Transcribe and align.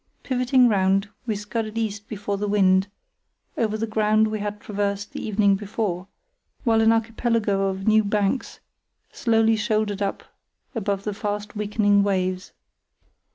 Pivoting 0.23 0.67
round, 0.67 1.09
we 1.27 1.35
scudded 1.35 1.77
east 1.77 2.07
before 2.07 2.35
the 2.35 2.47
wind, 2.47 2.87
over 3.55 3.77
the 3.77 3.85
ground 3.85 4.29
we 4.29 4.39
had 4.39 4.59
traversed 4.59 5.11
the 5.11 5.23
evening 5.23 5.55
before, 5.55 6.07
while 6.63 6.81
an 6.81 6.91
archipelago 6.91 7.67
of 7.67 7.85
new 7.87 8.03
banks 8.03 8.59
slowly 9.11 9.55
shouldered 9.55 10.01
up 10.01 10.23
above 10.73 11.03
the 11.03 11.13
fast 11.13 11.55
weakening 11.55 12.01
waves. 12.01 12.51